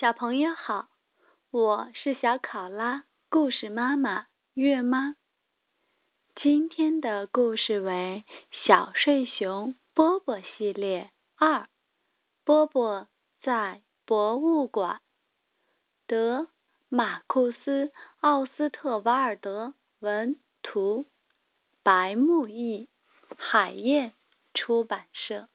[0.00, 0.88] 小朋友好，
[1.50, 5.14] 我是小考拉故事妈妈月妈。
[6.36, 8.24] 今天的故事为
[8.66, 11.68] 《小睡熊波波》系列二，
[12.44, 13.08] 波波
[13.42, 15.02] 在博物馆。
[16.06, 16.48] 德
[16.88, 17.84] 马库斯·
[18.20, 21.04] 奥斯特瓦尔德文图，
[21.82, 22.88] 白木易，
[23.36, 24.14] 海燕
[24.54, 25.50] 出版社。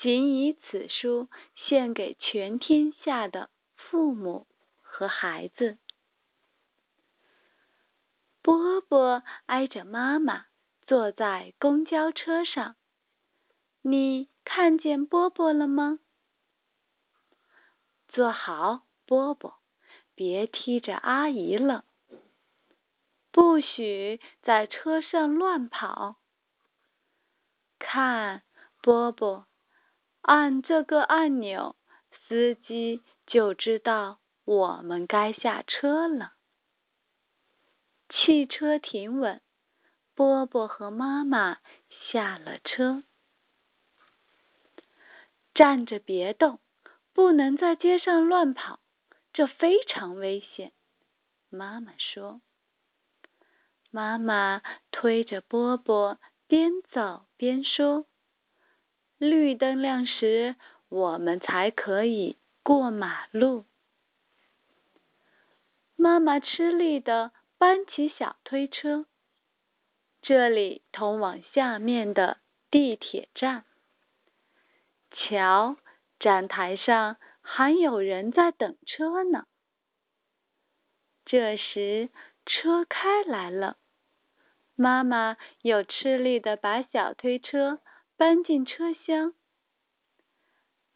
[0.00, 4.46] 仅以此书献给全天下的父母
[4.80, 5.76] 和孩子。
[8.40, 10.46] 波波挨着妈妈
[10.86, 12.76] 坐在公交车上，
[13.82, 15.98] 你看见波波了吗？
[18.06, 19.58] 坐好，波波，
[20.14, 21.84] 别踢着阿姨了。
[23.32, 26.20] 不许在车上乱跑。
[27.80, 28.44] 看，
[28.80, 29.47] 波波。
[30.28, 31.74] 按这个按钮，
[32.10, 36.34] 司机就知道我们该下车了。
[38.10, 39.40] 汽车停稳，
[40.14, 41.60] 波波和妈妈
[42.10, 43.04] 下了车。
[45.54, 46.60] 站着别动，
[47.14, 48.80] 不能在街上乱跑，
[49.32, 50.74] 这非常危险。
[51.48, 52.42] 妈妈说。
[53.90, 58.04] 妈妈推着波波，边走边说。
[59.18, 60.54] 绿灯亮时，
[60.88, 63.64] 我们才可以过马路。
[65.96, 69.06] 妈妈吃力的搬起小推车。
[70.22, 72.38] 这里通往下面的
[72.70, 73.64] 地铁站。
[75.10, 75.76] 瞧，
[76.20, 79.46] 站台上还有人在等车呢。
[81.24, 82.10] 这时，
[82.46, 83.76] 车开来了。
[84.76, 87.80] 妈妈又吃力的把小推车。
[88.18, 89.32] 搬进车厢，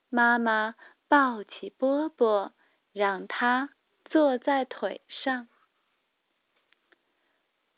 [0.09, 0.75] 妈妈
[1.07, 2.53] 抱起波波，
[2.93, 3.71] 让他
[4.07, 5.47] 坐在腿上。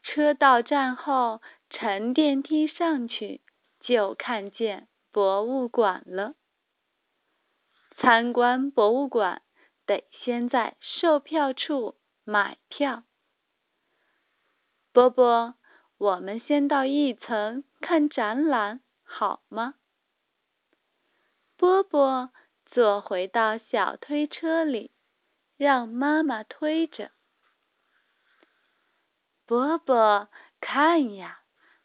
[0.02, 3.42] 车到站后，乘电梯上去，
[3.80, 6.34] 就看见博物馆了。
[7.98, 9.42] 参观博物馆
[9.84, 13.04] 得先在售票处买票。
[14.90, 15.54] 波波，
[15.98, 18.80] 我们先到一层看展览。
[19.16, 19.76] 好吗？
[21.56, 22.32] 波波
[22.72, 24.90] 坐回到小推车里，
[25.56, 27.12] 让妈妈推着。
[29.46, 30.28] 波波，
[30.60, 31.42] 看呀，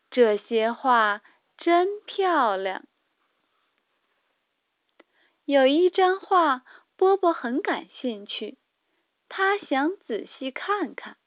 [0.09, 1.21] 这些画
[1.55, 2.83] 真漂亮。
[5.45, 6.63] 有一张画，
[6.95, 8.57] 波波很感兴趣，
[9.27, 11.17] 他想仔细看看。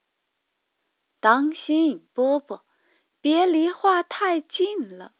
[1.20, 2.64] 当心，波波，
[3.20, 5.12] 别离画太近了。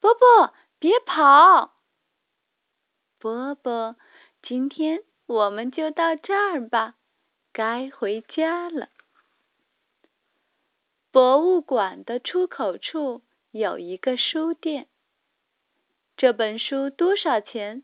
[0.00, 1.74] 波波，别跑！
[3.18, 3.96] 波波，
[4.42, 6.94] 今天我们就到这儿吧，
[7.52, 8.90] 该回家了。
[11.10, 14.88] 博物馆的出口处有一个书店。
[16.16, 17.82] 这本书多少钱？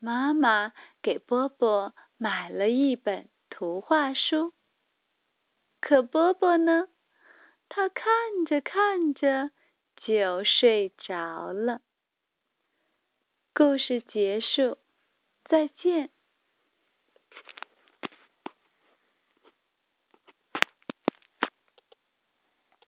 [0.00, 0.72] 妈妈
[1.02, 4.52] 给波波买了一本图画书。
[5.80, 6.88] 可波波呢？
[7.68, 9.52] 他看着看着。
[10.10, 11.80] 就睡着了。
[13.54, 14.76] 故事结束，
[15.44, 16.10] 再见。